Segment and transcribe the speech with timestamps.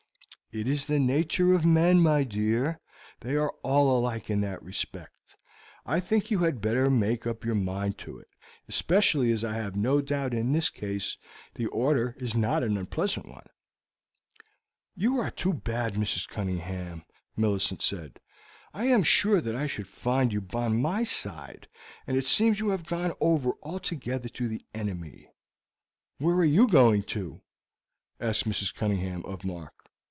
[0.53, 2.81] "It is the nature of men, my dear;
[3.21, 5.13] they are all alike in that respect.
[5.85, 8.27] I think you had better make up your mind to it,
[8.67, 11.17] especially as I have no doubt in this case
[11.55, 13.47] the order is not a very unpleasant one."
[14.93, 16.27] "You are too bad, Mrs.
[16.27, 17.05] Cunningham,"
[17.37, 18.19] Millicent said.
[18.73, 21.69] "I made sure that I should find you on my side,
[22.05, 25.29] and it seems you have gone over altogether to the enemy."
[26.17, 27.39] "Where are you going to?"
[28.19, 28.75] asked Mrs.
[28.75, 29.71] Cunningham of Mark.